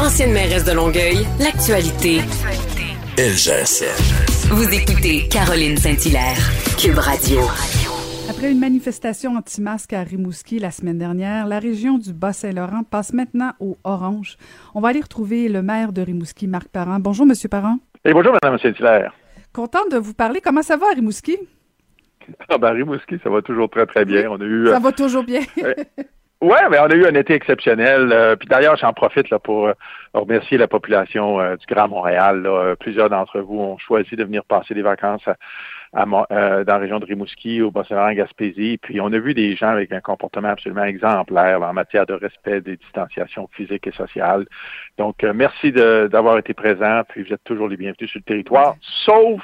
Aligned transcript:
Ancienne 0.00 0.32
mairesse 0.32 0.64
de 0.64 0.72
Longueuil, 0.72 1.26
l'actualité. 1.38 2.20
LGSN. 3.18 4.48
Vous 4.48 4.72
écoutez 4.72 5.28
Caroline 5.28 5.76
Saint-Hilaire, 5.76 6.38
Cube 6.80 6.96
Radio. 6.96 7.40
Après 8.30 8.50
une 8.50 8.58
manifestation 8.58 9.36
anti-masque 9.36 9.92
à 9.92 10.02
Rimouski 10.02 10.58
la 10.58 10.70
semaine 10.70 10.96
dernière, 10.96 11.46
la 11.46 11.58
région 11.58 11.98
du 11.98 12.14
Bas-Saint-Laurent 12.14 12.82
passe 12.82 13.12
maintenant 13.12 13.52
au 13.60 13.76
orange. 13.84 14.38
On 14.74 14.80
va 14.80 14.88
aller 14.88 15.02
retrouver 15.02 15.50
le 15.50 15.60
maire 15.60 15.92
de 15.92 16.00
Rimouski, 16.00 16.48
Marc 16.48 16.68
Parent. 16.68 16.98
Bonjour, 16.98 17.26
Monsieur 17.26 17.50
Parent. 17.50 17.76
Et 18.06 18.14
bonjour, 18.14 18.32
Madame 18.32 18.58
Saint-Hilaire. 18.58 19.12
Content 19.52 19.86
de 19.90 19.98
vous 19.98 20.14
parler. 20.14 20.40
Comment 20.40 20.62
ça 20.62 20.78
va 20.78 20.86
à 20.86 20.94
Rimouski? 20.94 21.36
Ah 22.48 22.58
ben, 22.58 22.70
Rimouski, 22.70 23.16
ça 23.24 23.28
va 23.28 23.42
toujours 23.42 23.68
très, 23.68 23.86
très 23.86 24.04
bien. 24.04 24.30
On 24.30 24.40
a 24.40 24.44
eu, 24.44 24.68
ça 24.68 24.78
va 24.78 24.92
toujours 24.92 25.24
bien. 25.24 25.40
Oui, 26.42 26.56
mais 26.70 26.78
on 26.78 26.84
a 26.86 26.94
eu 26.94 27.04
un 27.04 27.14
été 27.14 27.34
exceptionnel. 27.34 28.10
Euh, 28.12 28.34
puis 28.34 28.48
d'ailleurs, 28.48 28.74
j'en 28.76 28.94
profite 28.94 29.28
là, 29.28 29.38
pour 29.38 29.66
euh, 29.66 29.74
remercier 30.14 30.56
la 30.56 30.68
population 30.68 31.38
euh, 31.38 31.56
du 31.56 31.66
Grand 31.66 31.86
Montréal. 31.86 32.48
Plusieurs 32.80 33.10
d'entre 33.10 33.40
vous 33.40 33.58
ont 33.60 33.76
choisi 33.76 34.16
de 34.16 34.24
venir 34.24 34.42
passer 34.44 34.72
des 34.72 34.80
vacances 34.80 35.28
à, 35.92 36.06
dans 36.06 36.24
la 36.30 36.78
région 36.78 36.98
de 36.98 37.04
Rimouski, 37.04 37.60
au 37.60 37.70
Bas-Saint-Laurent, 37.70 38.12
Gaspésie. 38.12 38.78
Puis 38.78 39.02
on 39.02 39.12
a 39.12 39.18
vu 39.18 39.34
des 39.34 39.54
gens 39.54 39.68
avec 39.68 39.92
un 39.92 40.00
comportement 40.00 40.48
absolument 40.48 40.84
exemplaire 40.84 41.60
en 41.60 41.74
matière 41.74 42.06
de 42.06 42.14
respect 42.14 42.62
des 42.62 42.78
distanciations 42.78 43.46
physiques 43.52 43.86
et 43.86 43.92
sociales. 43.92 44.46
Donc, 44.96 45.22
merci 45.22 45.72
d'avoir 45.72 46.38
été 46.38 46.54
présent. 46.54 47.02
Puis 47.10 47.22
vous 47.22 47.34
êtes 47.34 47.44
toujours 47.44 47.68
les 47.68 47.76
bienvenus 47.76 48.08
sur 48.08 48.18
le 48.18 48.24
territoire, 48.24 48.76
sauf 49.04 49.42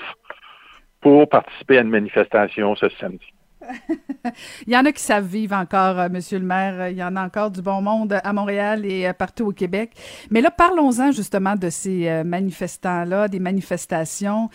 pour 1.03 1.29
participer 1.29 1.77
à 1.77 1.83
une 1.83 1.91
manifestation 1.91 2.75
ce 2.75 2.89
samedi. 3.01 3.27
Il 4.67 4.73
y 4.73 4.77
en 4.77 4.85
a 4.85 4.93
qui 4.93 5.03
savent 5.03 5.27
vivre 5.27 5.55
encore, 5.55 5.99
euh, 5.99 6.09
Monsieur 6.09 6.39
le 6.39 6.45
maire. 6.45 6.89
Il 6.89 6.97
y 6.97 7.05
en 7.05 7.17
a 7.17 7.25
encore 7.25 7.51
du 7.51 7.63
bon 7.63 7.81
monde 7.81 8.19
à 8.23 8.33
Montréal 8.33 8.85
et 8.85 9.07
euh, 9.07 9.13
partout 9.13 9.47
au 9.47 9.53
Québec. 9.53 9.93
Mais 10.31 10.41
là, 10.41 10.51
parlons-en 10.51 11.13
justement 11.13 11.57
de 11.57 11.71
ces 11.71 12.09
euh, 12.09 12.25
manifestants-là, 12.25 13.29
des 13.29 13.41
manifestations. 13.41 14.49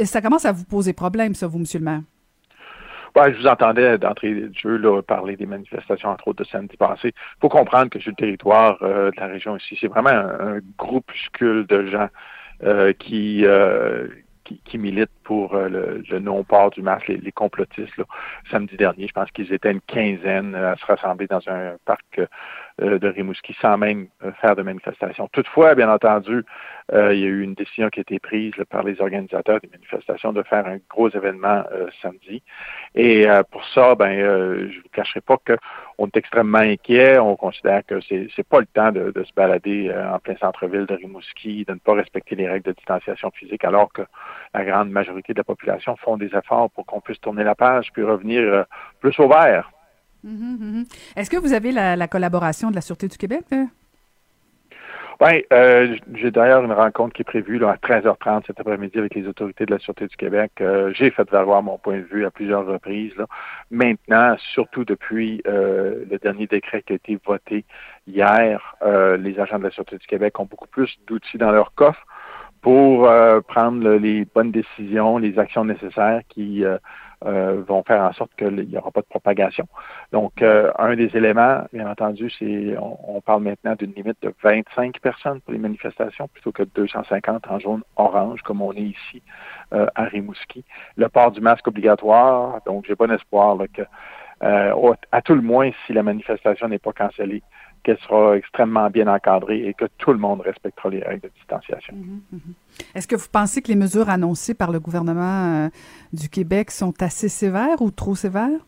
ça 0.00 0.20
commence 0.20 0.44
à 0.44 0.52
vous 0.52 0.64
poser 0.64 0.92
problème, 0.92 1.34
ça, 1.34 1.46
vous, 1.46 1.58
Monsieur 1.58 1.78
le 1.78 1.84
maire? 1.84 2.00
Ouais, 3.16 3.32
je 3.32 3.38
vous 3.38 3.46
entendais 3.46 3.96
d'entrée 3.96 4.34
de 4.34 4.52
jeu 4.52 4.76
là, 4.76 5.00
parler 5.00 5.36
des 5.36 5.46
manifestations, 5.46 6.08
entre 6.08 6.28
autres, 6.28 6.42
de 6.42 6.48
samedi 6.48 6.76
passé. 6.76 7.08
Il 7.14 7.40
faut 7.40 7.48
comprendre 7.48 7.88
que 7.88 8.00
sur 8.00 8.10
le 8.10 8.16
territoire 8.16 8.76
de 8.80 9.12
la 9.16 9.26
région 9.26 9.56
ici, 9.56 9.78
c'est 9.80 9.86
vraiment 9.86 10.10
un, 10.10 10.58
groupuscule 10.76 11.64
de 11.68 11.86
gens 11.86 12.08
qui, 12.98 13.46
qui, 14.44 14.60
qui, 14.64 14.78
militent 14.78 15.10
pour 15.24 15.54
euh, 15.54 15.68
le, 15.68 16.18
non-port 16.18 16.70
du 16.70 16.82
masque, 16.82 17.08
les, 17.08 17.32
complotistes. 17.32 17.96
Là. 17.96 18.04
Samedi 18.50 18.76
dernier, 18.76 19.08
je 19.08 19.12
pense 19.12 19.30
qu'ils 19.30 19.52
étaient 19.52 19.70
une 19.70 19.80
quinzaine 19.80 20.54
à 20.54 20.76
se 20.76 20.86
rassembler 20.86 21.26
dans 21.26 21.46
un 21.48 21.76
parc 21.84 22.20
euh, 22.80 22.98
de 22.98 23.08
Rimouski 23.08 23.56
sans 23.60 23.78
même 23.78 24.08
euh, 24.22 24.32
faire 24.40 24.56
de 24.56 24.62
manifestation. 24.62 25.28
Toutefois, 25.32 25.74
bien 25.74 25.90
entendu, 25.90 26.44
il 26.92 27.18
y 27.18 27.24
a 27.24 27.28
eu 27.28 27.40
une 27.40 27.54
décision 27.54 27.88
qui 27.88 28.00
a 28.00 28.02
été 28.02 28.18
prise 28.18 28.52
par 28.68 28.82
les 28.82 29.00
organisateurs 29.00 29.58
des 29.60 29.70
manifestations 29.70 30.34
de 30.34 30.42
faire 30.42 30.66
un 30.66 30.76
gros 30.90 31.08
événement 31.08 31.64
samedi. 32.02 32.42
Et 32.94 33.26
pour 33.50 33.64
ça, 33.68 33.94
ben, 33.94 34.18
je 34.18 34.76
ne 34.76 34.82
vous 34.82 34.88
cacherai 34.92 35.22
pas 35.22 35.38
qu'on 35.96 36.06
est 36.06 36.16
extrêmement 36.16 36.58
inquiet. 36.58 37.18
On 37.18 37.36
considère 37.36 37.84
que 37.86 38.00
c'est 38.08 38.28
n'est 38.36 38.44
pas 38.44 38.60
le 38.60 38.66
temps 38.66 38.92
de, 38.92 39.12
se 39.24 39.32
balader 39.34 39.92
en 40.12 40.18
plein 40.18 40.36
centre-ville 40.36 40.86
de 40.86 40.94
Rimouski, 40.94 41.64
de 41.64 41.72
ne 41.72 41.78
pas 41.78 41.94
respecter 41.94 42.34
les 42.34 42.48
règles 42.48 42.66
de 42.66 42.72
distanciation 42.72 43.30
physique, 43.30 43.64
alors 43.64 43.92
que 43.92 44.02
la 44.52 44.64
grande 44.64 44.90
majorité 44.90 45.32
de 45.32 45.38
la 45.38 45.44
population 45.44 45.96
font 45.96 46.16
des 46.16 46.30
efforts 46.34 46.70
pour 46.70 46.86
qu'on 46.86 47.00
puisse 47.00 47.20
tourner 47.20 47.44
la 47.44 47.54
page 47.54 47.88
puis 47.92 48.02
revenir 48.02 48.40
euh, 48.40 48.62
plus 49.00 49.18
au 49.18 49.28
vert. 49.28 49.70
Mm-hmm, 50.26 50.58
mm-hmm. 50.58 50.84
Est-ce 51.16 51.30
que 51.30 51.36
vous 51.36 51.52
avez 51.52 51.72
la, 51.72 52.08
collaboration 52.08 52.70
de 52.70 52.74
la 52.74 52.80
Sûreté 52.80 53.08
du 53.08 53.18
Québec? 53.18 53.44
Oui, 55.20 55.44
euh, 55.52 55.96
j'ai 56.14 56.30
d'ailleurs 56.30 56.64
une 56.64 56.72
rencontre 56.72 57.14
qui 57.14 57.22
est 57.22 57.24
prévue 57.24 57.64
à 57.64 57.76
13h30 57.76 58.46
cet 58.46 58.58
après-midi 58.58 58.98
avec 58.98 59.14
les 59.14 59.26
autorités 59.28 59.64
de 59.64 59.70
la 59.70 59.78
Sûreté 59.78 60.08
du 60.08 60.16
Québec. 60.16 60.52
Euh, 60.60 60.92
j'ai 60.92 61.10
fait 61.10 61.28
valoir 61.30 61.62
mon 61.62 61.78
point 61.78 61.98
de 61.98 62.02
vue 62.02 62.26
à 62.26 62.30
plusieurs 62.30 62.66
reprises. 62.66 63.14
Maintenant, 63.70 64.36
surtout 64.54 64.84
depuis 64.84 65.40
le 65.44 66.18
dernier 66.20 66.46
décret 66.46 66.82
qui 66.82 66.94
a 66.94 66.96
été 66.96 67.18
voté 67.24 67.64
hier, 68.06 68.76
les 69.18 69.38
agents 69.38 69.58
de 69.58 69.64
la 69.64 69.70
Sûreté 69.70 69.98
du 69.98 70.06
Québec 70.06 70.38
ont 70.40 70.46
beaucoup 70.46 70.68
plus 70.68 70.98
d'outils 71.06 71.38
dans 71.38 71.52
leur 71.52 71.74
coffre 71.74 72.04
pour 72.64 73.06
euh, 73.06 73.42
prendre 73.42 73.86
les 73.90 74.24
bonnes 74.24 74.50
décisions, 74.50 75.18
les 75.18 75.38
actions 75.38 75.66
nécessaires 75.66 76.22
qui 76.30 76.64
euh, 76.64 76.78
euh, 77.26 77.62
vont 77.68 77.82
faire 77.82 78.02
en 78.02 78.14
sorte 78.14 78.30
qu'il 78.38 78.54
n'y 78.54 78.78
aura 78.78 78.90
pas 78.90 79.02
de 79.02 79.06
propagation. 79.06 79.68
Donc, 80.12 80.42
un 80.42 80.96
des 80.96 81.14
éléments, 81.14 81.66
bien 81.74 81.86
entendu, 81.90 82.30
c'est 82.38 82.74
on, 82.80 83.20
parle 83.20 83.42
maintenant 83.42 83.74
d'une 83.74 83.92
limite 83.92 84.16
de 84.22 84.32
25 84.42 84.98
personnes 85.00 85.42
pour 85.42 85.52
les 85.52 85.58
manifestations 85.58 86.26
plutôt 86.28 86.52
que 86.52 86.62
250 86.62 87.46
en 87.50 87.58
jaune 87.58 87.82
orange 87.96 88.40
comme 88.42 88.62
on 88.62 88.72
est 88.72 88.94
ici 88.96 89.22
à 89.70 90.04
Rimouski. 90.04 90.64
Le 90.96 91.08
port 91.10 91.32
du 91.32 91.42
masque 91.42 91.68
obligatoire, 91.68 92.60
donc 92.64 92.86
j'ai 92.86 92.94
bon 92.94 93.10
espoir 93.10 93.58
que 93.74 93.82
à 94.40 95.22
tout 95.22 95.34
le 95.34 95.42
moins, 95.42 95.70
si 95.86 95.92
la 95.92 96.02
manifestation 96.02 96.68
n'est 96.68 96.78
pas 96.78 96.92
cancellée, 96.92 97.42
qu'elle 97.84 97.98
sera 97.98 98.36
extrêmement 98.36 98.90
bien 98.90 99.06
encadrée 99.06 99.68
et 99.68 99.74
que 99.74 99.84
tout 99.98 100.12
le 100.12 100.18
monde 100.18 100.40
respectera 100.40 100.88
les 100.88 101.02
règles 101.02 101.22
de 101.22 101.30
distanciation. 101.36 101.94
Mhm, 101.94 102.20
mhm. 102.32 102.40
Est-ce 102.94 103.06
que 103.06 103.14
vous 103.14 103.28
pensez 103.30 103.62
que 103.62 103.68
les 103.68 103.76
mesures 103.76 104.08
annoncées 104.08 104.54
par 104.54 104.72
le 104.72 104.80
gouvernement 104.80 105.66
euh, 105.66 105.68
du 106.12 106.28
Québec 106.28 106.70
sont 106.70 106.94
assez 107.00 107.28
sévères 107.28 107.80
ou 107.80 107.90
trop 107.90 108.16
sévères? 108.16 108.60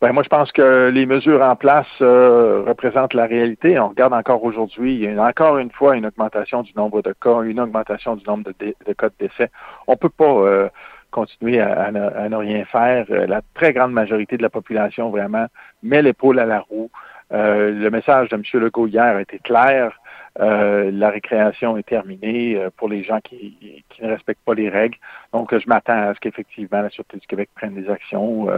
Ben, 0.00 0.12
moi, 0.12 0.24
je 0.24 0.28
pense 0.28 0.50
que 0.50 0.90
les 0.92 1.06
mesures 1.06 1.42
en 1.42 1.54
place 1.54 1.86
euh, 2.00 2.64
représentent 2.66 3.14
la 3.14 3.26
réalité. 3.26 3.78
On 3.78 3.90
regarde 3.90 4.12
encore 4.12 4.42
aujourd'hui, 4.42 4.94
il 4.94 5.02
y 5.02 5.06
a 5.06 5.22
encore 5.22 5.58
une 5.58 5.70
fois 5.70 5.94
une 5.94 6.06
augmentation 6.06 6.62
du 6.62 6.72
nombre 6.74 7.02
de 7.02 7.14
cas, 7.22 7.42
une 7.42 7.60
augmentation 7.60 8.16
du 8.16 8.24
nombre 8.26 8.50
de, 8.58 8.92
cas 8.94 9.10
de 9.10 9.14
décès. 9.20 9.48
On 9.86 9.96
peut 9.96 10.08
pas 10.08 10.24
euh, 10.24 10.68
continuer 11.12 11.60
à, 11.60 11.92
ne, 11.92 12.34
rien 12.34 12.64
faire. 12.64 13.06
La 13.08 13.42
très 13.54 13.72
grande 13.72 13.92
majorité 13.92 14.36
de 14.36 14.42
la 14.42 14.50
population 14.50 15.10
vraiment 15.10 15.46
met 15.84 16.02
l'épaule 16.02 16.40
à 16.40 16.46
la 16.46 16.60
roue. 16.60 16.90
Euh, 17.32 17.70
le 17.70 17.90
message 17.90 18.28
de 18.28 18.36
M. 18.36 18.42
Legault 18.54 18.86
hier 18.86 19.18
été 19.18 19.38
clair. 19.38 19.98
Euh, 20.40 20.90
la 20.90 21.10
récréation 21.10 21.76
est 21.76 21.82
terminée 21.82 22.56
euh, 22.56 22.70
pour 22.76 22.88
les 22.88 23.02
gens 23.02 23.20
qui, 23.20 23.84
qui, 23.90 24.02
ne 24.02 24.08
respectent 24.08 24.44
pas 24.44 24.54
les 24.54 24.68
règles. 24.68 24.96
Donc, 25.32 25.56
je 25.56 25.66
m'attends 25.68 26.10
à 26.10 26.14
ce 26.14 26.20
qu'effectivement 26.20 26.82
la 26.82 26.90
Sûreté 26.90 27.18
du 27.18 27.26
Québec 27.26 27.50
prenne 27.54 27.74
des 27.74 27.88
actions 27.88 28.48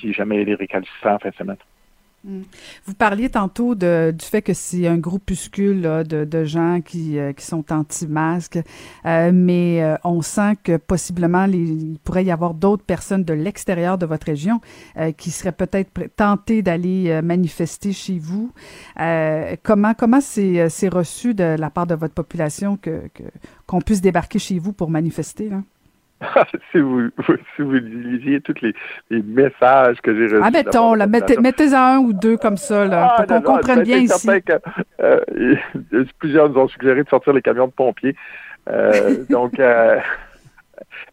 si 0.00 0.12
jamais 0.12 0.42
il 0.42 0.48
est 0.48 0.54
récalcitrant 0.54 1.14
en 1.14 1.18
fin 1.18 1.30
de 1.30 1.34
semaine. 1.34 1.56
Mm. 2.24 2.42
Vous 2.84 2.94
parliez 2.94 3.28
tantôt 3.28 3.74
du 3.76 4.24
fait 4.24 4.42
que 4.42 4.52
c'est 4.52 4.88
un 4.88 4.98
groupuscule 4.98 5.82
de, 5.82 6.44
gens 6.44 6.80
qui, 6.84 7.18
euh, 7.18 7.32
sont 7.38 7.72
anti-masques, 7.72 8.58
euh, 9.06 9.30
mais 9.32 9.82
euh, 9.82 9.96
on 10.02 10.20
sent 10.22 10.54
que 10.64 10.76
possiblement 10.76 11.44
il 11.44 11.98
pourrait 12.02 12.24
y 12.24 12.30
avoir 12.30 12.54
d'autres 12.54 12.82
personnes 12.82 13.22
de 13.22 13.32
l'extérieur 13.34 13.98
de 13.98 14.06
votre 14.06 14.26
région 14.26 14.60
qui 15.16 15.30
seraient 15.30 15.52
peut-être 15.52 15.90
tentées 16.16 16.62
d'aller 16.62 17.20
manifester 17.22 17.92
chez 17.92 18.18
vous. 18.18 18.52
comment 19.62 19.94
comment 19.94 20.20
c'est, 20.20 20.88
reçu 20.88 21.34
de 21.34 21.56
la 21.58 21.70
part 21.70 21.86
de 21.86 21.94
votre 21.94 22.14
population 22.14 22.76
que, 22.76 23.02
qu'on 23.66 23.80
puisse 23.80 24.00
débarquer 24.00 24.38
chez 24.38 24.58
vous 24.58 24.72
pour 24.72 24.90
manifester? 24.90 25.50
si, 26.72 26.78
vous, 26.80 27.08
si 27.54 27.62
vous 27.62 27.72
lisiez 27.72 28.40
tous 28.40 28.60
les, 28.60 28.74
les 29.10 29.22
messages 29.22 30.00
que 30.00 30.14
j'ai 30.14 30.24
reçus. 30.34 30.42
Ah, 30.42 30.50
mettons, 30.50 30.94
là, 30.94 31.06
mettez, 31.06 31.36
mettez-en 31.38 31.78
un 31.78 31.98
ou 31.98 32.12
deux 32.12 32.36
comme 32.36 32.56
ça, 32.56 32.84
là, 32.86 33.14
ah, 33.16 33.22
pour 33.22 33.36
qu'on 33.36 33.42
comprenne 33.42 33.82
bien 33.82 33.98
ici. 33.98 34.28
Que, 34.42 34.54
euh, 35.00 35.20
plusieurs 36.18 36.48
nous 36.50 36.58
ont 36.58 36.68
suggéré 36.68 37.04
de 37.04 37.08
sortir 37.08 37.32
les 37.32 37.42
camions 37.42 37.66
de 37.66 37.72
pompiers. 37.72 38.16
Euh, 38.68 39.24
donc, 39.30 39.60
euh, 39.60 39.98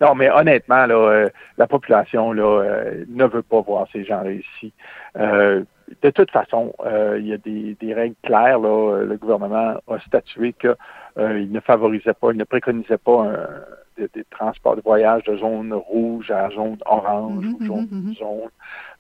non, 0.02 0.16
mais 0.16 0.30
honnêtement, 0.32 0.86
là, 0.88 1.28
la 1.58 1.68
population 1.68 2.32
là, 2.32 2.84
ne 3.08 3.26
veut 3.26 3.44
pas 3.44 3.62
voir 3.62 3.88
ces 3.92 4.04
gens-là 4.06 4.32
ici. 4.32 4.74
de 5.16 6.10
toute 6.10 6.32
façon, 6.32 6.74
il 7.18 7.28
y 7.28 7.34
a 7.34 7.38
des, 7.38 7.78
des 7.80 7.94
règles 7.94 8.16
claires. 8.24 8.60
Là, 8.60 9.04
le 9.04 9.18
gouvernement 9.18 9.76
a 9.88 10.00
statué 10.08 10.54
qu'il 10.54 10.76
ne 11.18 11.60
favorisait 11.60 12.14
pas, 12.14 12.32
il 12.32 12.38
ne 12.38 12.44
préconisait 12.44 12.98
pas 12.98 13.24
un 13.24 13.48
des, 13.98 14.24
transports 14.30 14.76
de 14.76 14.82
voyage 14.82 15.24
de 15.24 15.38
zone 15.38 15.74
rouge 15.74 16.32
à 16.32 16.50
zone 16.50 16.78
orange 16.86 17.46
mhm, 17.46 17.54
ou 17.54 17.66
zone 17.66 17.88
mhm, 17.92 18.08
mhm. 18.08 18.16
jaune. 18.16 18.50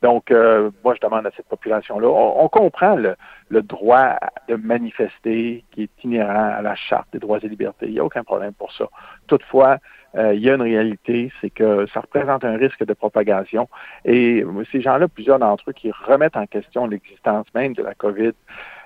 Donc, 0.02 0.32
euh, 0.32 0.72
moi, 0.84 0.96
je 0.96 1.06
demande 1.06 1.26
à 1.26 1.32
cette 1.36 1.48
population-là, 1.48 2.08
on, 2.08 2.48
comprend 2.50 2.96
le, 2.96 3.16
droit 3.62 4.18
de 4.48 4.56
manifester 4.56 5.64
qui 5.72 5.84
est 5.84 6.04
inhérent 6.04 6.54
à 6.58 6.62
la 6.62 6.76
Charte 6.76 7.08
des 7.14 7.20
droits 7.20 7.40
et 7.42 7.48
libertés. 7.48 7.88
Il 7.88 7.94
n'y 7.94 8.00
a 8.00 8.06
aucun 8.06 8.24
problème 8.24 8.54
pour 8.54 8.72
ça. 8.74 8.86
Toutefois, 9.28 9.80
euh, 10.16 10.34
il 10.34 10.42
y 10.42 10.50
a 10.50 10.56
une 10.56 10.62
réalité, 10.62 11.32
c'est 11.42 11.50
que 11.50 11.86
ça 11.88 12.02
représente 12.02 12.46
un 12.46 12.56
risque 12.56 12.86
de 12.86 12.94
propagation. 12.94 13.68
Et 14.06 14.46
ces 14.72 14.82
gens-là, 14.82 15.08
plusieurs 15.08 15.40
d'entre 15.40 15.70
eux 15.70 15.74
qui 15.74 15.92
remettent 15.92 16.38
en 16.38 16.46
question 16.46 16.88
l'existence 16.88 17.48
même 17.54 17.74
de 17.74 17.84
la 17.84 17.96
COVID 17.96 18.32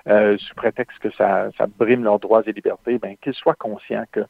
euh, 0.08 0.38
sous 0.38 0.54
prétexte 0.54 0.98
que 0.98 1.10
ça, 1.12 1.50
ça 1.58 1.66
brime 1.66 2.02
leurs 2.02 2.18
droits 2.18 2.42
et 2.46 2.52
libertés, 2.52 2.98
ben, 2.98 3.16
qu'ils 3.20 3.34
soient 3.34 3.54
conscients 3.54 4.04
que 4.10 4.20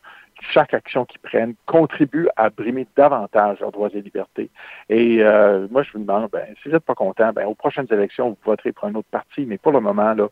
chaque 0.40 0.74
action 0.74 1.04
qu'ils 1.04 1.20
prennent 1.20 1.54
contribue 1.66 2.28
à 2.36 2.50
brimer 2.50 2.86
davantage 2.96 3.60
leurs 3.60 3.72
droits 3.72 3.90
et 3.92 4.00
libertés. 4.00 4.50
Et 4.88 5.22
euh, 5.22 5.66
moi, 5.70 5.82
je 5.82 5.92
vous 5.92 5.98
demande, 5.98 6.28
ben, 6.30 6.46
si 6.62 6.68
vous 6.68 6.74
n'êtes 6.74 6.84
pas 6.84 6.94
content, 6.94 7.32
ben, 7.32 7.46
aux 7.46 7.54
prochaines 7.54 7.86
élections, 7.90 8.30
vous 8.30 8.36
voterez 8.44 8.72
pour 8.72 8.86
un 8.86 8.94
autre 8.94 9.08
parti, 9.10 9.44
mais 9.46 9.58
pour 9.58 9.72
le 9.72 9.80
moment, 9.80 10.14
là, 10.14 10.28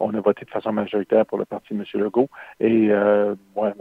on 0.00 0.14
a 0.14 0.20
voté 0.20 0.44
de 0.44 0.50
façon 0.50 0.72
majoritaire 0.72 1.26
pour 1.26 1.38
le 1.38 1.44
parti 1.44 1.74
de 1.74 1.80
M. 1.80 2.02
Legault. 2.02 2.28
Et 2.58 2.88
euh, 2.90 3.34
moi, 3.54 3.72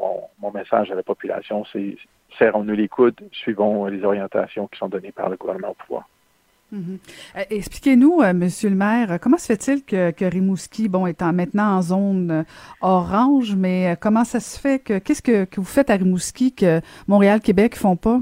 mon, 0.42 0.52
message 0.52 0.92
à 0.92 0.96
la 0.96 1.04
population, 1.04 1.64
c'est 1.72 1.96
serrons-nous 2.38 2.75
les 2.75 2.88
coudes, 2.88 3.22
suivons 3.32 3.86
les 3.86 4.04
orientations 4.04 4.68
qui 4.68 4.78
sont 4.78 4.90
données 4.90 5.12
par 5.12 5.30
le 5.30 5.38
gouvernement 5.38 5.70
au 5.70 5.74
pouvoir. 5.74 6.08
Mm-hmm. 6.74 6.98
Euh, 7.38 7.44
expliquez-nous, 7.50 8.21
euh, 8.21 8.33
Monsieur 8.33 8.69
le 8.69 8.75
maire, 8.75 9.19
comment 9.19 9.38
se 9.38 9.48
fait-il 9.48 9.83
que, 9.83 10.12
que, 10.12 10.25
Rimouski, 10.25 10.88
bon, 10.88 11.07
étant 11.07 11.33
maintenant 11.33 11.77
en 11.77 11.81
zone 11.81 12.45
orange, 12.81 13.56
mais 13.56 13.95
comment 14.00 14.24
ça 14.24 14.39
se 14.39 14.60
fait 14.60 14.80
que 14.80 15.00
qu'est-ce 15.00 15.21
que, 15.21 15.45
que, 15.45 15.60
vous 15.60 15.66
faites 15.66 15.89
à 15.89 15.95
Rimouski 15.95 16.54
que 16.54 16.81
Montréal, 17.07 17.42
Québec 17.42 17.75
font 17.75 17.95
pas? 17.95 18.19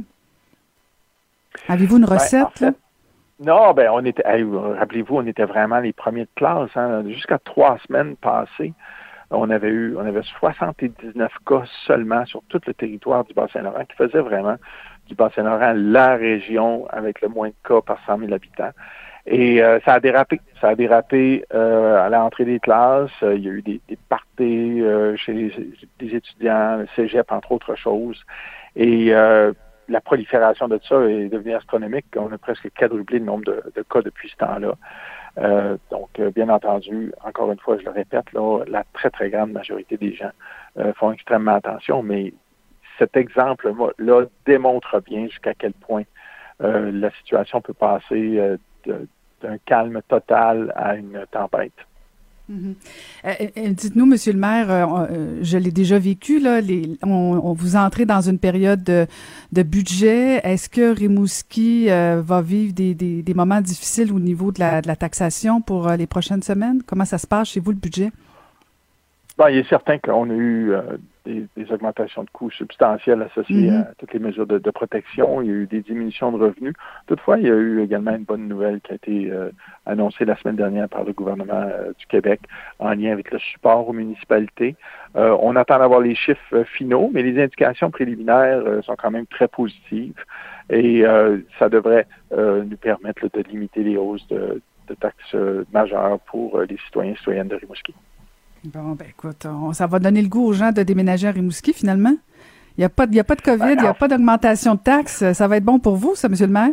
Avez-vous 1.67 1.97
une 1.97 2.05
ben, 2.05 2.13
recette? 2.13 2.65
Non, 3.39 3.73
ben 3.73 3.89
on 3.91 4.03
était, 4.05 4.23
rappelez-vous, 4.23 5.15
on 5.15 5.27
était 5.27 5.45
vraiment 5.45 5.79
les 5.79 5.93
premiers 5.93 6.23
de 6.23 6.29
classe. 6.35 6.69
Hein. 6.75 7.03
Jusqu'à 7.07 7.37
trois 7.37 7.77
semaines 7.85 8.15
passées, 8.15 8.73
on 9.29 9.49
avait 9.49 9.69
eu, 9.69 9.95
on 9.97 10.05
avait 10.05 10.23
79 10.39 11.31
cas 11.45 11.63
seulement 11.85 12.25
sur 12.25 12.41
tout 12.47 12.61
le 12.65 12.73
territoire 12.73 13.25
du 13.25 13.33
Bas-Saint-Laurent, 13.33 13.85
qui 13.85 13.95
faisait 13.95 14.21
vraiment 14.21 14.55
du 15.07 15.15
Bas-Saint-Laurent 15.15 15.73
la 15.75 16.15
région 16.15 16.87
avec 16.89 17.21
le 17.21 17.29
moins 17.29 17.49
de 17.49 17.55
cas 17.67 17.81
par 17.81 17.99
100 18.05 18.19
000 18.19 18.33
habitants. 18.33 18.71
Et 19.25 19.61
euh, 19.61 19.79
ça 19.83 19.95
a 19.95 19.99
dérapé. 19.99 20.39
Ça 20.61 20.69
a 20.69 20.75
dérapé 20.75 21.45
euh, 21.53 22.01
à 22.01 22.09
l'entrée 22.09 22.45
des 22.45 22.59
classes. 22.59 23.11
il 23.21 23.43
y 23.43 23.49
a 23.49 23.51
eu 23.51 23.61
des, 23.61 23.81
des 23.89 23.97
parties 24.09 24.81
euh, 24.81 25.17
chez 25.17 25.33
les, 25.33 25.75
les, 25.99 26.15
étudiants, 26.15 26.77
le 26.77 26.87
cégep, 26.95 27.31
entre 27.31 27.51
autres 27.51 27.75
choses. 27.75 28.23
Et 28.75 29.13
la 29.89 30.01
prolifération 30.01 30.67
de 30.67 30.79
ça 30.87 31.01
est 31.03 31.29
devenue 31.29 31.53
astronomique. 31.53 32.05
On 32.15 32.31
a 32.31 32.37
presque 32.37 32.69
quadruplé 32.73 33.19
le 33.19 33.25
nombre 33.25 33.45
de, 33.45 33.85
cas 33.89 34.01
depuis 34.01 34.29
ce 34.29 34.35
temps-là. 34.37 34.73
Euh, 35.37 35.77
donc, 35.91 36.09
euh, 36.19 36.31
bien 36.31 36.49
entendu, 36.49 37.13
encore 37.23 37.51
une 37.51 37.59
fois, 37.59 37.77
je 37.77 37.85
le 37.85 37.91
répète, 37.91 38.31
là, 38.33 38.63
la 38.67 38.83
très, 38.93 39.09
très 39.09 39.29
grande 39.29 39.51
majorité 39.51 39.95
des 39.97 40.13
gens 40.13 40.31
euh, 40.77 40.93
font 40.93 41.11
extrêmement 41.11 41.53
attention, 41.53 42.01
mais 42.01 42.33
cet 42.97 43.17
exemple-là 43.17 44.25
démontre 44.45 45.01
bien 45.01 45.27
jusqu'à 45.27 45.53
quel 45.53 45.73
point 45.73 46.03
la 46.59 47.11
situation 47.11 47.61
peut 47.61 47.73
passer 47.73 48.57
d'un 48.85 49.57
calme 49.65 50.01
total 50.07 50.73
à 50.75 50.95
une 50.95 51.25
tempête. 51.31 51.73
Mhm. 52.49 52.75
Euh, 53.25 53.33
euh, 53.57 53.69
dites-nous, 53.71 54.05
Monsieur 54.05 54.31
le 54.31 54.39
maire, 54.39 54.67
euh, 54.71 55.39
je 55.41 55.57
l'ai 55.57 55.71
déjà 55.71 55.99
vécu, 55.99 56.39
là, 56.39 56.61
on, 57.03 57.53
vous 57.53 57.75
entrez 57.75 58.05
dans 58.05 58.21
une 58.21 58.39
période 58.39 58.83
de, 58.83 59.63
budget. 59.63 60.39
Est-ce 60.43 60.69
que 60.69 60.95
Rimouski 60.95 61.87
va 61.87 62.41
vivre 62.41 62.73
des, 62.73 63.33
moments 63.35 63.61
difficiles 63.61 64.13
au 64.13 64.19
niveau 64.19 64.51
de 64.51 64.59
la, 64.59 64.95
taxation 64.95 65.61
pour 65.61 65.89
les 65.89 66.07
prochaines 66.07 66.41
semaines? 66.41 66.81
Comment 66.85 67.05
ça 67.05 67.17
se 67.17 67.27
passe 67.27 67.49
chez 67.49 67.59
vous, 67.59 67.71
le 67.71 67.77
budget? 67.77 68.11
Bon, 69.37 69.47
il 69.47 69.57
est 69.57 69.69
certain 69.69 69.99
qu'on 69.99 70.29
a 70.29 70.33
eu 70.33 70.73
des, 71.27 71.71
augmentations 71.71 72.23
de 72.23 72.29
coûts 72.29 72.51
substantielles 72.51 73.21
associées 73.21 73.71
mhm. 73.71 73.81
à 73.81 73.93
toutes 73.97 74.13
les 74.13 74.19
mesures 74.19 74.47
de, 74.47 74.71
protection. 74.71 75.41
Il 75.41 75.47
y 75.47 75.51
a 75.51 75.53
eu 75.53 75.67
des 75.67 75.81
diminutions 75.81 76.31
de 76.31 76.43
revenus. 76.43 76.73
Toutefois, 77.07 77.37
il 77.37 77.47
y 77.47 77.49
a 77.49 77.55
eu 77.55 77.81
également 77.81 78.15
une 78.15 78.23
bonne 78.23 78.47
nouvelle 78.47 78.79
qui 78.81 78.91
a 78.91 78.95
été 78.95 79.31
euh, 79.31 79.49
annoncée 79.85 80.25
la 80.25 80.35
semaine 80.37 80.55
dernière 80.55 80.87
par 80.89 81.03
le 81.03 81.13
gouvernement 81.13 81.53
euh, 81.53 81.91
du 81.97 82.05
Québec 82.07 82.41
en 82.79 82.93
lien 82.93 83.11
avec 83.11 83.31
le 83.31 83.39
support 83.39 83.87
aux 83.87 83.93
municipalités. 83.93 84.75
Euh, 85.15 85.35
on 85.41 85.55
attend 85.55 85.79
d'avoir 85.79 86.01
les 86.01 86.15
chiffres 86.15 86.63
finaux, 86.63 87.09
mais 87.13 87.23
les 87.23 87.41
indications 87.41 87.89
préliminaires 87.91 88.63
sont 88.83 88.95
quand 88.95 89.11
même 89.11 89.25
très 89.27 89.47
positives 89.47 90.23
et 90.69 91.03
ça 91.59 91.69
devrait 91.69 92.07
nous 92.31 92.77
permettre 92.77 93.27
de 93.33 93.41
limiter 93.49 93.83
les 93.83 93.97
hausses 93.97 94.27
de, 94.27 94.61
de 94.87 94.93
taxes 94.95 95.35
majeures 95.73 96.19
pour 96.19 96.59
les 96.61 96.77
citoyens 96.85 97.13
et 97.13 97.17
citoyennes 97.17 97.47
de 97.47 97.55
Rimouski. 97.55 97.93
Bon, 98.65 98.93
ben 98.93 99.05
écoute, 99.09 99.47
ça 99.73 99.87
va 99.87 99.99
donner 99.99 100.21
le 100.21 100.29
goût 100.29 100.45
aux 100.45 100.53
gens 100.53 100.71
de 100.71 100.83
déménager 100.83 101.27
à 101.27 101.31
Rimouski, 101.31 101.73
finalement. 101.73 102.15
Il 102.77 102.81
n'y 102.81 102.85
a, 102.85 102.89
pas, 102.89 103.03
a 103.03 103.23
pas 103.23 103.35
de 103.35 103.41
COVID, 103.41 103.59
ben, 103.59 103.75
il 103.77 103.81
n'y 103.81 103.87
a 103.87 103.93
pas 103.93 104.07
d'augmentation 104.07 104.75
de 104.75 104.79
taxes. 104.79 105.31
Ça 105.33 105.47
va 105.47 105.57
être 105.57 105.63
bon 105.63 105.79
pour 105.79 105.95
vous, 105.95 106.15
ça, 106.15 106.27
M. 106.27 106.35
le 106.39 106.47
maire? 106.47 106.69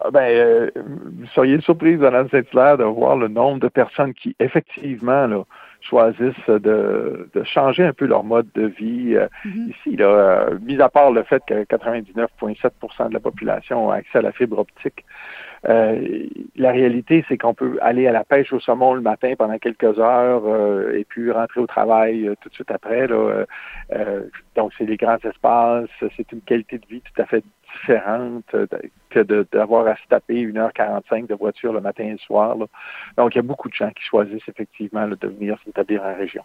Ah, 0.00 0.10
ben, 0.10 0.20
euh, 0.20 0.70
vous 0.76 1.26
seriez 1.34 1.60
surprise, 1.60 1.98
Mme 1.98 2.28
Saint-Hilaire, 2.28 2.76
de 2.76 2.84
voir 2.84 3.16
le 3.16 3.28
nombre 3.28 3.60
de 3.60 3.68
personnes 3.68 4.12
qui, 4.14 4.34
effectivement, 4.40 5.26
là, 5.26 5.44
choisissent 5.80 6.48
de, 6.48 7.28
changer 7.44 7.84
un 7.84 7.92
peu 7.92 8.06
leur 8.06 8.24
mode 8.24 8.48
de 8.54 8.66
vie. 8.66 9.14
Euh, 9.14 9.26
mm-hmm. 9.44 9.70
Ici, 9.70 9.96
là, 9.96 10.06
euh, 10.06 10.58
mis 10.60 10.80
à 10.80 10.88
part 10.88 11.12
le 11.12 11.22
fait 11.22 11.42
que 11.46 11.64
99,7% 11.64 13.08
de 13.08 13.14
la 13.14 13.20
population 13.20 13.90
a 13.90 13.96
accès 13.96 14.18
à 14.18 14.22
la 14.22 14.32
fibre 14.32 14.58
optique, 14.58 15.04
euh, 15.68 16.26
la 16.56 16.72
réalité, 16.72 17.24
c'est 17.28 17.38
qu'on 17.38 17.54
peut 17.54 17.78
aller 17.80 18.06
à 18.06 18.12
la 18.12 18.24
pêche 18.24 18.52
au 18.52 18.60
saumon 18.60 18.94
le 18.94 19.00
matin 19.00 19.34
pendant 19.38 19.58
quelques 19.58 19.98
heures 19.98 20.42
euh, 20.44 20.96
et 20.96 21.04
puis 21.04 21.30
rentrer 21.30 21.60
au 21.60 21.66
travail 21.66 22.26
euh, 22.26 22.34
tout 22.40 22.48
de 22.48 22.54
suite 22.54 22.70
après. 22.70 23.06
Là. 23.06 23.46
donc, 24.56 24.72
c'est 24.76 24.86
des 24.86 24.96
grands 24.96 25.18
espaces, 25.18 25.88
c'est 26.16 26.32
une 26.32 26.40
qualité 26.40 26.78
de 26.78 26.86
vie 26.86 27.00
tout 27.00 27.22
à 27.22 27.26
fait 27.26 27.44
différente 27.74 28.54
que 29.10 29.20
d'avoir 29.52 29.86
à 29.86 29.96
se 29.96 30.06
taper 30.08 30.46
1h45 30.46 31.26
de 31.26 31.34
voiture 31.34 31.72
le 31.72 31.80
matin 31.80 32.04
et 32.04 32.12
le 32.12 32.18
soir. 32.18 32.56
Donc, 33.16 33.34
il 33.34 33.36
y 33.36 33.38
a 33.38 33.42
beaucoup 33.42 33.68
de 33.68 33.74
gens 33.74 33.90
qui 33.90 34.04
choisissent 34.04 34.48
effectivement 34.48 35.06
de 35.06 35.28
venir 35.28 35.56
s'établir 35.64 36.02
en 36.02 36.14
région. 36.14 36.44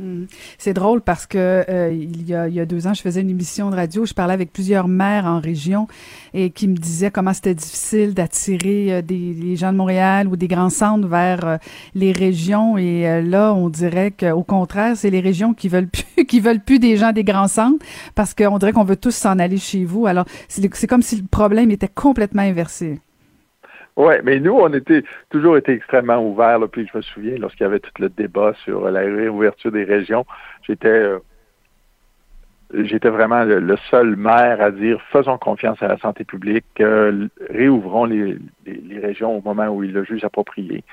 Hmm. 0.00 0.26
C'est 0.58 0.74
drôle 0.74 1.00
parce 1.00 1.26
que 1.26 1.64
euh, 1.68 1.92
il, 1.92 2.24
y 2.28 2.34
a, 2.34 2.66
deux 2.66 2.86
ans, 2.86 2.94
je 2.94 3.02
faisais 3.02 3.20
une 3.20 3.30
émission 3.30 3.68
de 3.70 3.74
radio, 3.74 4.06
je 4.06 4.14
parlais 4.14 4.32
avec 4.32 4.52
plusieurs 4.52 4.86
maires 4.86 5.26
en 5.26 5.40
région 5.40 5.88
et 6.34 6.50
qui 6.50 6.68
me 6.68 6.76
disaient 6.76 7.10
comment 7.10 7.34
c'était 7.34 7.56
difficile 7.56 8.14
d'attirer 8.14 8.92
euh, 8.92 9.02
des 9.02 9.56
gens 9.56 9.72
de 9.72 9.76
Montréal 9.76 10.28
ou 10.28 10.36
des 10.36 10.46
grands 10.46 10.70
centres 10.70 11.08
vers 11.08 11.44
euh, 11.44 11.56
les 11.96 12.12
régions 12.12 12.78
et 12.78 13.22
là, 13.22 13.52
on 13.54 13.68
dirait 13.68 14.12
qu'au 14.12 14.44
contraire, 14.44 14.96
c'est 14.96 15.10
les 15.10 15.20
régions 15.20 15.52
qui 15.52 15.68
veulent 15.68 15.88
plus 15.88 16.24
qui 16.26 16.38
veulent 16.38 16.60
plus 16.60 16.78
des 16.78 16.96
gens 16.96 17.10
des 17.12 17.24
grands 17.24 17.48
centres 17.48 17.84
parce 18.14 18.34
qu'on 18.34 18.58
dirait 18.58 18.72
qu'on 18.72 18.84
veut 18.84 18.96
tous 18.96 19.14
s'en 19.14 19.38
aller 19.40 19.58
chez 19.58 19.84
vous. 19.84 20.06
Alors, 20.06 20.26
c'est 20.48 20.86
comme 20.86 21.02
si 21.02 21.16
le 21.16 21.26
problème 21.26 21.72
était 21.72 21.88
complètement 21.88 22.42
inversé. 22.42 23.00
Oui, 23.98 24.14
mais 24.22 24.38
nous, 24.38 24.52
on 24.52 24.72
était 24.72 25.02
toujours 25.28 25.56
été 25.56 25.72
extrêmement 25.72 26.24
ouverts. 26.24 26.60
Là, 26.60 26.68
puis 26.68 26.88
je 26.90 26.96
me 26.96 27.02
souviens, 27.02 27.36
lorsqu'il 27.36 27.64
y 27.64 27.66
avait 27.66 27.80
tout 27.80 27.90
le 27.98 28.08
débat 28.08 28.52
sur 28.62 28.88
la 28.88 29.00
réouverture 29.00 29.72
des 29.72 29.82
régions, 29.82 30.24
j'étais 30.62 30.86
euh, 30.86 31.18
j'étais 32.72 33.08
vraiment 33.08 33.42
le, 33.42 33.76
seul 33.90 34.14
maire 34.14 34.60
à 34.60 34.70
dire 34.70 35.02
faisons 35.10 35.36
confiance 35.36 35.82
à 35.82 35.88
la 35.88 35.98
santé 35.98 36.22
publique, 36.22 36.64
réouvrons 37.50 38.04
les, 38.04 38.38
les, 38.66 39.00
régions 39.00 39.36
au 39.36 39.42
moment 39.42 39.66
où 39.66 39.82
il 39.82 39.92
le 39.92 40.04
juge 40.04 40.22
approprié. 40.22 40.84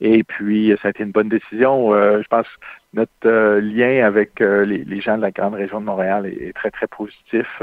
Et 0.00 0.22
puis, 0.22 0.72
ça 0.80 0.88
a 0.88 0.90
été 0.92 1.02
une 1.02 1.10
bonne 1.10 1.30
décision. 1.30 1.92
Euh, 1.92 2.22
je 2.22 2.28
pense 2.28 2.46
notre 2.94 3.58
lien 3.58 4.04
avec 4.04 4.40
les, 4.40 4.84
les, 4.84 5.00
gens 5.00 5.16
de 5.16 5.22
la 5.22 5.30
grande 5.30 5.54
région 5.54 5.80
de 5.80 5.86
Montréal 5.86 6.26
est, 6.26 6.52
très, 6.54 6.70
très 6.70 6.86
positif. 6.86 7.62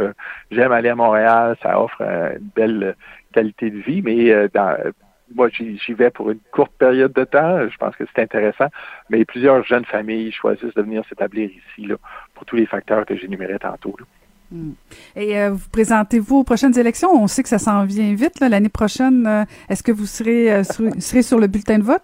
J'aime 0.49 0.71
aller 0.71 0.89
à 0.89 0.95
Montréal, 0.95 1.55
ça 1.61 1.79
offre 1.79 2.01
une 2.01 2.49
belle 2.55 2.95
qualité 3.33 3.69
de 3.69 3.79
vie, 3.79 4.01
mais 4.01 4.31
euh, 4.31 4.47
dans, 4.53 4.75
moi, 5.35 5.49
j'y 5.49 5.93
vais 5.93 6.09
pour 6.09 6.31
une 6.31 6.39
courte 6.51 6.71
période 6.79 7.13
de 7.13 7.23
temps. 7.23 7.69
Je 7.69 7.77
pense 7.77 7.95
que 7.95 8.03
c'est 8.13 8.21
intéressant. 8.21 8.67
Mais 9.09 9.25
plusieurs 9.25 9.63
jeunes 9.63 9.85
familles 9.85 10.31
choisissent 10.31 10.73
de 10.73 10.81
venir 10.81 11.03
s'établir 11.07 11.49
ici 11.49 11.87
là, 11.87 11.95
pour 12.33 12.45
tous 12.45 12.55
les 12.55 12.65
facteurs 12.65 13.05
que 13.05 13.15
j'énumérais 13.15 13.59
tantôt. 13.59 13.95
Hmm. 14.51 14.71
Et 15.15 15.39
euh, 15.39 15.51
vous 15.51 15.69
présentez-vous 15.71 16.37
aux 16.37 16.43
prochaines 16.43 16.77
élections? 16.79 17.11
On 17.13 17.27
sait 17.27 17.43
que 17.43 17.49
ça 17.49 17.59
s'en 17.59 17.85
vient 17.85 18.15
vite 18.15 18.39
l'année 18.39 18.69
prochaine. 18.69 19.27
Euh, 19.27 19.45
est-ce 19.69 19.83
que 19.83 19.91
vous 19.91 20.07
serez, 20.07 20.63
serez 20.63 21.21
sur 21.21 21.37
le 21.37 21.45
bulletin 21.45 21.77
de 21.77 21.83
vote? 21.83 22.01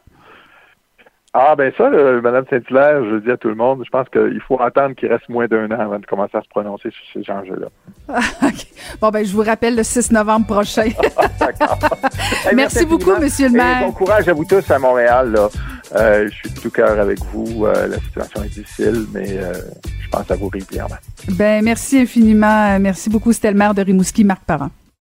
Ah, 1.38 1.54
ben 1.54 1.70
ça, 1.78 1.84
euh, 1.84 2.22
Mme 2.22 2.46
Saint-Hilaire, 2.50 3.04
je 3.04 3.18
dis 3.18 3.30
à 3.30 3.36
tout 3.36 3.50
le 3.50 3.56
monde, 3.56 3.84
je 3.84 3.90
pense 3.90 4.08
qu'il 4.08 4.40
faut 4.48 4.62
attendre 4.62 4.96
qu'il 4.96 5.10
reste 5.10 5.28
moins 5.28 5.48
d'un 5.48 5.70
an 5.70 5.82
avant 5.82 6.00
de 6.00 6.06
commencer 6.06 6.38
à 6.38 6.42
se 6.42 6.48
prononcer 6.48 6.90
sur 6.92 7.04
ces 7.22 7.30
enjeux-là. 7.30 7.68
Bon, 9.02 9.10
ben, 9.10 9.26
je 9.26 9.34
vous 9.34 9.42
rappelle 9.42 9.76
le 9.76 9.84
6 9.84 10.12
novembre 10.12 10.46
prochain. 10.46 10.86
D'accord. 11.40 11.78
merci, 12.56 12.86
beaucoup, 12.86 13.18
Monsieur 13.20 13.48
le 13.50 13.54
maire. 13.54 13.82
bon 13.82 13.92
courage 13.92 14.30
à 14.30 14.34
vous 14.34 14.46
tous 14.46 14.72
à 14.72 14.80
Montréal. 14.80 15.34
Là. 15.34 15.50
Euh, 15.96 16.30
je 16.30 16.34
suis 16.34 16.50
de 16.52 16.60
tout 16.62 16.70
cœur 16.70 16.98
avec 16.98 17.20
vous. 17.34 17.66
Euh, 17.66 17.88
la 17.88 17.98
situation 17.98 18.44
est 18.44 18.54
difficile, 18.54 19.06
mais 19.14 19.28
je 19.28 20.10
pense 20.10 20.32
à 20.32 20.36
vous 20.36 20.48
régulièrement. 20.48 20.96
Ben, 21.34 21.62
merci 21.62 22.00
infiniment. 22.00 22.80
Merci 22.80 23.10
beaucoup. 23.10 23.34
C'était 23.34 23.52
le 23.52 23.58
maire 23.58 23.74
de 23.74 23.82
Rimouski, 23.82 24.24
Marc 24.24 24.44
Parent. 24.46 24.70